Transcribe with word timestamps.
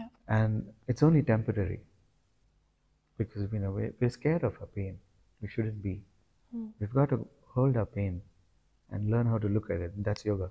Yeah. 0.00 0.08
And 0.28 0.66
it's 0.88 1.02
only 1.02 1.22
temporary 1.22 1.80
because 3.18 3.52
you 3.52 3.58
know 3.58 3.70
we're, 3.78 3.92
we're 4.00 4.10
scared 4.18 4.44
of 4.44 4.56
our 4.60 4.66
pain. 4.66 4.98
We 5.42 5.48
shouldn't 5.48 5.82
be. 5.82 6.00
Hmm. 6.52 6.66
We've 6.80 6.92
got 7.00 7.10
to 7.10 7.26
hold 7.54 7.76
our 7.76 7.86
pain 7.86 8.20
and 8.90 9.10
learn 9.10 9.26
how 9.26 9.38
to 9.38 9.48
look 9.48 9.70
at 9.70 9.80
it. 9.80 9.92
That's 10.08 10.24
yoga. 10.24 10.50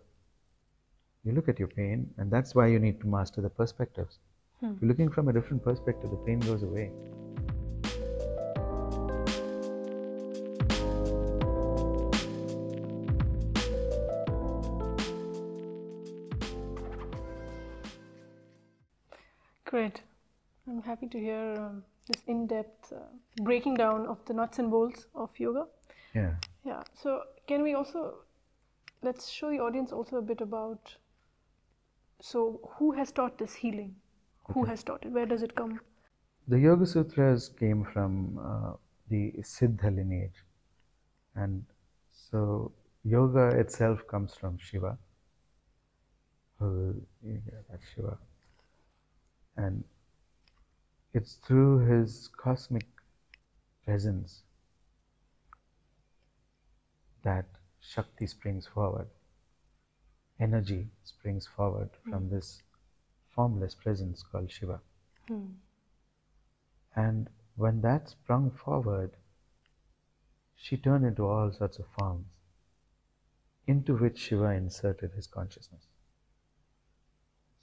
You 1.23 1.33
look 1.33 1.49
at 1.49 1.59
your 1.59 1.67
pain, 1.67 2.09
and 2.17 2.31
that's 2.31 2.55
why 2.55 2.67
you 2.67 2.79
need 2.79 2.99
to 3.01 3.07
master 3.07 3.41
the 3.41 3.49
perspectives. 3.49 4.19
Hmm. 4.59 4.73
If 4.73 4.81
you're 4.81 4.89
looking 4.89 5.11
from 5.17 5.27
a 5.29 5.33
different 5.33 5.63
perspective, 5.63 6.11
the 6.11 6.21
pain 6.29 6.39
goes 6.39 6.63
away. 6.63 6.91
Great. 19.69 20.01
I'm 20.67 20.81
happy 20.81 21.07
to 21.07 21.19
hear 21.19 21.53
um, 21.59 21.83
this 22.07 22.23
in 22.25 22.47
depth 22.47 22.91
uh, 22.91 23.01
breaking 23.43 23.75
down 23.75 24.07
of 24.07 24.17
the 24.25 24.33
nuts 24.33 24.57
and 24.57 24.71
bolts 24.71 25.05
of 25.13 25.29
yoga. 25.37 25.65
Yeah. 26.15 26.33
Yeah. 26.65 26.81
So, 26.95 27.21
can 27.47 27.61
we 27.61 27.75
also 27.75 28.15
let's 29.03 29.29
show 29.29 29.51
the 29.51 29.59
audience 29.59 29.91
also 29.91 30.17
a 30.17 30.23
bit 30.23 30.41
about 30.41 30.95
so 32.19 32.59
who 32.77 32.91
has 32.93 33.11
taught 33.11 33.37
this 33.37 33.53
healing? 33.53 33.95
Who 34.53 34.63
has 34.65 34.83
taught 34.83 35.05
it? 35.05 35.11
Where 35.11 35.27
does 35.27 35.43
it 35.43 35.55
come? 35.55 35.79
The 36.47 36.57
Yoga 36.57 36.87
Sutras 36.87 37.49
came 37.49 37.85
from 37.93 38.39
uh, 38.39 38.73
the 39.07 39.33
Siddha 39.41 39.95
lineage. 39.95 40.43
And 41.35 41.63
so 42.11 42.71
yoga 43.03 43.49
itself 43.49 44.07
comes 44.07 44.33
from 44.33 44.57
Shiva. 44.57 44.97
Who, 46.57 46.95
yeah, 47.23 47.37
that's 47.69 47.85
Shiva. 47.93 48.17
And 49.59 49.83
it's 51.13 51.33
through 51.33 51.79
his 51.79 52.29
cosmic 52.29 52.85
presence 53.83 54.43
that 57.23 57.45
Shakti 57.81 58.25
springs 58.25 58.67
forward. 58.67 59.07
Energy 60.39 60.87
springs 61.03 61.45
forward 61.45 61.89
from 62.09 62.29
this 62.29 62.63
formless 63.35 63.75
presence 63.75 64.23
called 64.23 64.49
Shiva. 64.49 64.79
Hmm. 65.27 65.47
And 66.95 67.29
when 67.57 67.81
that 67.81 68.07
sprung 68.07 68.51
forward, 68.51 69.11
she 70.55 70.77
turned 70.77 71.05
into 71.05 71.25
all 71.27 71.51
sorts 71.51 71.79
of 71.79 71.85
forms, 71.97 72.27
into 73.67 73.97
which 73.97 74.19
Shiva 74.19 74.51
inserted 74.51 75.11
his 75.11 75.27
consciousness. 75.27 75.87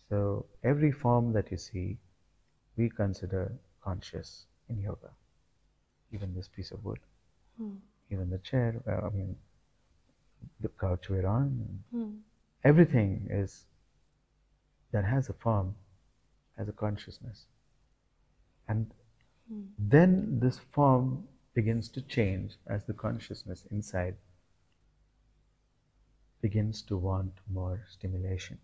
So 0.09 0.47
every 0.63 0.93
form 0.93 1.33
that 1.33 1.51
you 1.51 1.57
see, 1.57 1.99
we 2.77 2.89
consider 2.91 3.53
conscious 3.83 4.47
in 4.69 4.81
yoga. 4.81 5.11
Even 6.13 6.35
this 6.35 6.49
piece 6.49 6.71
of 6.73 6.85
wood, 6.85 7.01
Hmm. 7.57 7.77
even 8.11 8.31
the 8.31 8.39
chair, 8.39 8.83
I 8.87 9.11
mean, 9.11 9.37
the 10.61 10.69
couch 10.69 11.09
we're 11.09 11.27
on, 11.27 11.85
Hmm. 11.91 12.19
everything 12.65 13.27
is 13.31 13.65
that 14.93 15.05
has 15.05 15.29
a 15.29 15.33
form, 15.33 15.75
has 16.57 16.69
a 16.69 16.73
consciousness. 16.73 17.47
And 18.69 18.93
Hmm. 19.49 19.63
then 19.79 20.39
this 20.41 20.59
form 20.59 21.27
begins 21.55 21.89
to 21.91 22.03
change 22.03 22.57
as 22.67 22.85
the 22.85 22.93
consciousness 22.95 23.67
inside 23.71 24.17
begins 26.41 26.81
to 26.83 26.97
want 26.97 27.33
more 27.49 27.85
stimulation. 27.91 28.59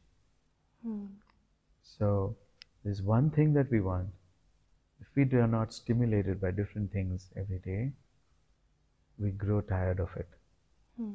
So 1.82 2.36
there's 2.84 3.02
one 3.02 3.30
thing 3.30 3.52
that 3.54 3.70
we 3.70 3.80
want. 3.80 4.08
If 5.00 5.06
we 5.14 5.38
are 5.38 5.46
not 5.46 5.72
stimulated 5.72 6.40
by 6.40 6.50
different 6.52 6.92
things 6.92 7.28
every 7.36 7.58
day, 7.58 7.92
we 9.18 9.30
grow 9.30 9.60
tired 9.60 10.00
of 10.00 10.08
it. 10.16 10.28
Hmm. 10.96 11.14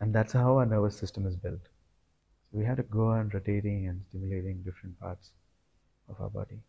And 0.00 0.14
that's 0.14 0.32
how 0.32 0.58
our 0.58 0.66
nervous 0.66 0.96
system 0.96 1.26
is 1.26 1.36
built. 1.36 1.60
So 2.50 2.58
we 2.58 2.64
have 2.64 2.76
to 2.76 2.82
go 2.84 3.08
on 3.08 3.30
rotating 3.34 3.88
and 3.88 4.02
stimulating 4.08 4.62
different 4.62 4.98
parts 5.00 5.30
of 6.08 6.20
our 6.20 6.30
body. 6.30 6.60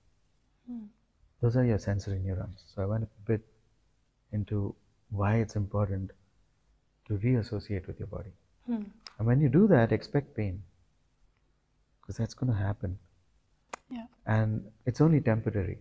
Hmm. 0.70 0.86
Those 1.42 1.56
are 1.56 1.64
your 1.64 1.80
sensory 1.80 2.20
neurons. 2.20 2.64
So 2.74 2.82
I 2.82 2.86
went 2.86 3.04
a 3.04 3.28
bit 3.28 3.42
into 4.32 4.76
why 5.10 5.38
it's 5.38 5.56
important 5.56 6.12
to 7.08 7.18
reassociate 7.18 7.88
with 7.88 8.00
your 8.00 8.08
body. 8.08 8.32
Hmm. 8.66 8.84
And 9.18 9.28
when 9.28 9.42
you 9.42 9.50
do 9.50 9.68
that, 9.68 9.92
expect 9.92 10.36
pain. 10.36 10.64
Because 12.02 12.18
that's 12.18 12.34
going 12.34 12.52
to 12.52 12.58
happen. 12.58 12.98
Yeah. 13.90 14.06
And 14.26 14.66
it's 14.86 15.02
only 15.02 15.22
temporary. 15.22 15.80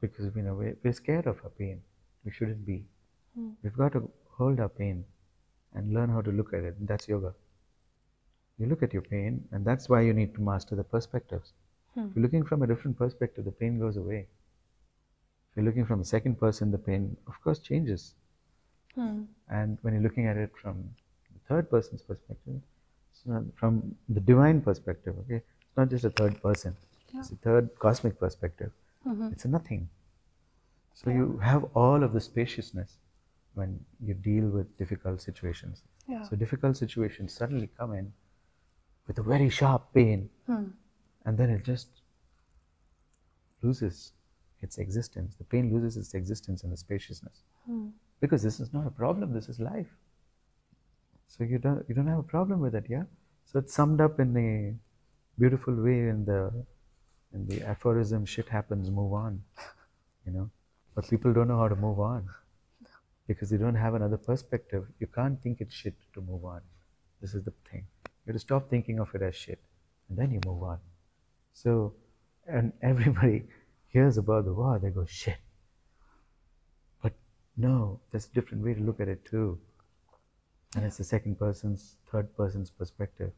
Because 0.00 0.34
you 0.36 0.42
know 0.42 0.54
we're, 0.54 0.76
we're 0.82 0.92
scared 0.92 1.26
of 1.26 1.38
our 1.44 1.50
pain. 1.50 1.80
We 2.24 2.32
shouldn't 2.32 2.66
be. 2.66 2.84
Hmm. 3.34 3.50
We've 3.62 3.76
got 3.76 3.92
to 3.92 4.10
hold 4.36 4.60
our 4.60 4.68
pain 4.68 5.04
and 5.74 5.94
learn 5.94 6.10
how 6.10 6.20
to 6.20 6.30
look 6.30 6.52
at 6.52 6.64
it. 6.64 6.74
That's 6.86 7.08
yoga. 7.08 7.34
You 8.58 8.66
look 8.66 8.82
at 8.82 8.92
your 8.92 9.02
pain, 9.02 9.44
and 9.52 9.64
that's 9.64 9.88
why 9.88 10.02
you 10.02 10.12
need 10.12 10.34
to 10.34 10.40
master 10.40 10.76
the 10.76 10.84
perspectives. 10.84 11.52
Hmm. 11.94 12.06
If 12.06 12.16
you're 12.16 12.22
looking 12.22 12.44
from 12.44 12.62
a 12.62 12.66
different 12.66 12.98
perspective, 12.98 13.44
the 13.44 13.52
pain 13.52 13.78
goes 13.78 13.96
away. 13.96 14.26
If 15.50 15.56
you're 15.56 15.64
looking 15.64 15.86
from 15.86 16.00
a 16.00 16.04
second 16.04 16.38
person, 16.38 16.70
the 16.70 16.78
pain, 16.78 17.16
of 17.26 17.40
course, 17.42 17.58
changes. 17.58 18.14
Hmm. 18.94 19.22
And 19.48 19.78
when 19.82 19.94
you're 19.94 20.02
looking 20.02 20.26
at 20.26 20.36
it 20.36 20.50
from 20.60 20.84
the 21.32 21.40
third 21.48 21.70
person's 21.70 22.02
perspective, 22.02 22.60
from 23.56 23.94
the 24.08 24.20
divine 24.20 24.60
perspective, 24.60 25.14
okay? 25.20 25.42
It's 25.74 25.76
not 25.76 25.90
just 25.90 26.04
a 26.04 26.10
third 26.10 26.40
person, 26.40 26.76
it's 27.14 27.32
a 27.32 27.36
third 27.36 27.76
cosmic 27.80 28.20
perspective. 28.20 28.70
Mhm. 29.04 29.32
It's 29.32 29.44
a 29.44 29.48
nothing. 29.48 29.88
So 30.92 31.10
you 31.10 31.38
have 31.38 31.64
all 31.74 32.04
of 32.04 32.12
the 32.12 32.20
spaciousness 32.20 32.98
when 33.54 33.84
you 34.00 34.14
deal 34.14 34.48
with 34.50 34.78
difficult 34.78 35.20
situations. 35.20 35.82
Yeah. 36.06 36.22
So 36.22 36.36
difficult 36.36 36.76
situations 36.76 37.32
suddenly 37.32 37.66
come 37.76 37.92
in 37.92 38.12
with 39.08 39.18
a 39.18 39.24
very 39.24 39.48
sharp 39.48 39.92
pain, 39.92 40.30
Hmm. 40.46 40.68
and 41.24 41.36
then 41.36 41.50
it 41.50 41.64
just 41.64 41.88
loses 43.62 44.12
its 44.60 44.78
existence. 44.78 45.34
The 45.34 45.44
pain 45.44 45.72
loses 45.72 45.96
its 45.96 46.14
existence 46.14 46.62
in 46.62 46.70
the 46.70 46.76
spaciousness 46.76 47.42
Hmm. 47.64 47.88
because 48.20 48.44
this 48.44 48.60
is 48.60 48.72
not 48.72 48.86
a 48.86 48.92
problem. 48.92 49.32
This 49.32 49.48
is 49.48 49.58
life. 49.58 49.92
So 51.26 51.42
you 51.42 51.58
don't 51.58 51.84
you 51.88 51.96
don't 51.96 52.06
have 52.06 52.20
a 52.20 52.30
problem 52.36 52.60
with 52.60 52.76
it, 52.76 52.88
yeah. 52.88 53.06
So 53.44 53.58
it's 53.58 53.74
summed 53.74 54.00
up 54.00 54.20
in 54.20 54.36
a 54.36 54.78
beautiful 55.38 55.74
way 55.74 56.08
in 56.08 56.24
the 56.24 56.52
in 57.32 57.46
the 57.46 57.62
aphorism 57.62 58.24
"shit 58.24 58.48
happens, 58.48 58.90
move 58.90 59.12
on," 59.12 59.42
you 60.26 60.32
know. 60.32 60.50
But 60.94 61.08
people 61.08 61.32
don't 61.32 61.48
know 61.48 61.58
how 61.58 61.68
to 61.68 61.76
move 61.76 61.98
on 61.98 62.28
because 63.26 63.50
they 63.50 63.56
don't 63.56 63.74
have 63.74 63.94
another 63.94 64.16
perspective. 64.16 64.86
You 65.00 65.06
can't 65.06 65.42
think 65.42 65.60
it's 65.60 65.74
shit 65.74 65.94
to 66.14 66.20
move 66.20 66.44
on. 66.44 66.60
This 67.20 67.34
is 67.34 67.44
the 67.44 67.52
thing. 67.70 67.86
You 68.04 68.32
have 68.32 68.36
to 68.36 68.40
stop 68.40 68.70
thinking 68.70 69.00
of 69.00 69.14
it 69.14 69.22
as 69.22 69.34
shit, 69.34 69.60
and 70.08 70.18
then 70.18 70.30
you 70.30 70.40
move 70.46 70.62
on. 70.62 70.78
So, 71.52 71.94
and 72.46 72.72
everybody 72.82 73.44
hears 73.88 74.18
about 74.18 74.44
the 74.44 74.52
war, 74.52 74.78
they 74.78 74.90
go 74.90 75.06
shit. 75.06 75.38
But 77.02 77.12
no, 77.56 78.00
there's 78.10 78.26
a 78.26 78.34
different 78.34 78.64
way 78.64 78.74
to 78.74 78.80
look 78.80 79.00
at 79.00 79.08
it 79.08 79.24
too. 79.24 79.58
And 80.76 80.84
it's 80.84 80.96
the 80.96 81.04
second 81.04 81.38
person's, 81.38 81.96
third 82.10 82.36
person's 82.36 82.70
perspective. 82.70 83.30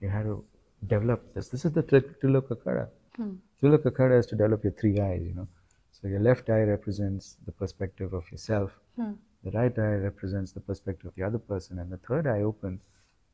You 0.00 0.08
have 0.08 0.24
to 0.24 0.44
develop 0.86 1.34
this. 1.34 1.48
This 1.48 1.64
is 1.64 1.72
the 1.72 1.82
Tri- 1.82 2.00
Trilok 2.22 2.48
Akhada. 2.48 2.88
Hmm. 3.16 3.34
Trilok 3.60 3.84
Akhada 3.84 4.18
is 4.18 4.26
to 4.26 4.36
develop 4.36 4.62
your 4.64 4.72
three 4.72 4.98
eyes, 5.00 5.22
you 5.22 5.34
know. 5.34 5.48
So 5.92 6.06
your 6.08 6.20
left 6.20 6.48
eye 6.50 6.62
represents 6.62 7.36
the 7.44 7.52
perspective 7.52 8.12
of 8.12 8.30
yourself. 8.30 8.70
Hmm. 8.96 9.12
The 9.44 9.50
right 9.52 9.76
eye 9.78 9.96
represents 10.08 10.52
the 10.52 10.60
perspective 10.60 11.06
of 11.06 11.14
the 11.14 11.22
other 11.24 11.38
person, 11.38 11.78
and 11.78 11.90
the 11.90 11.96
third 11.98 12.26
eye 12.26 12.42
open 12.42 12.80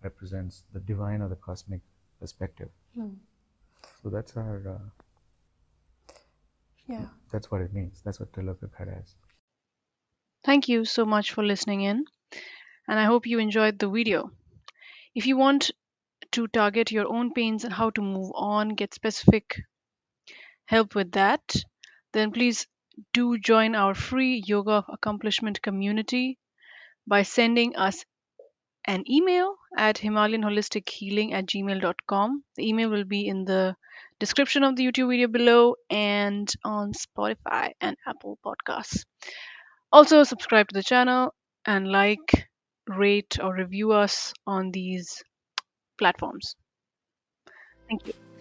represents 0.03 0.65
the 0.73 0.81
divine 0.81 1.21
or 1.23 1.29
the 1.29 1.37
cosmic 1.37 1.81
perspective. 2.21 2.69
Hmm. 2.95 3.15
So 4.03 4.09
that's 4.11 4.37
our, 4.37 4.63
uh, 4.69 6.15
Yeah. 6.87 7.07
that's 7.31 7.51
what 7.51 7.61
it 7.63 7.73
means. 7.73 8.03
That's 8.05 8.21
what 8.21 8.33
Trilok 8.33 8.59
Akhada 8.61 9.03
is. 9.03 9.15
Thank 10.45 10.69
you 10.69 10.85
so 10.85 11.07
much 11.07 11.33
for 11.33 11.43
listening 11.43 11.81
in, 11.83 12.05
and 12.87 12.99
I 12.99 13.05
hope 13.05 13.27
you 13.27 13.39
enjoyed 13.39 13.79
the 13.79 13.89
video. 13.89 14.31
If 15.15 15.27
you 15.27 15.37
want 15.39 15.71
to 16.35 16.47
target 16.49 16.91
your 16.91 17.07
own 17.13 17.33
pains 17.33 17.65
and 17.65 17.73
how 17.73 17.91
to 17.91 18.03
move 18.03 18.31
on, 18.35 18.71
get 18.71 18.95
specific 18.95 19.57
help 20.67 20.95
with 20.95 21.13
that, 21.13 21.55
then 22.13 22.31
please 22.33 22.67
do 23.13 23.39
join 23.39 23.75
our 23.75 23.95
free 23.95 24.43
yoga 24.47 24.73
of 24.73 24.85
accomplishment 24.89 25.61
community 25.63 26.39
by 27.07 27.23
sending 27.23 27.77
us 27.77 28.05
an 28.87 29.05
email 29.09 29.57
at 29.77 29.97
himalayanholistichealing 29.97 31.33
at 31.33 31.47
gmail.com. 31.47 32.45
The 32.57 32.69
email 32.69 32.91
will 32.91 33.05
be 33.05 33.27
in 33.27 33.45
the 33.45 33.77
description 34.21 34.65
of 34.65 34.77
the 34.77 34.87
YouTube 34.87 35.11
video 35.11 35.29
below 35.29 35.77
and 35.91 36.53
on 36.65 36.93
Spotify 36.93 37.73
and 37.81 37.97
Apple 38.07 38.39
Podcasts. 38.45 39.05
Also, 39.93 40.25
subscribe 40.25 40.69
to 40.69 40.75
the 40.75 40.83
channel 40.83 41.35
and 41.65 41.91
like, 41.91 42.49
rate, 42.89 43.39
or 43.43 43.55
review 43.55 43.93
us 43.93 44.35
on 44.47 44.71
these 44.71 45.23
platforms. 45.99 46.57
Thank 47.89 48.07
you. 48.07 48.34